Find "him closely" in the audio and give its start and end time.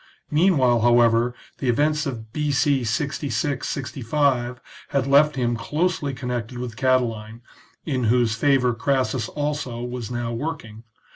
5.35-6.11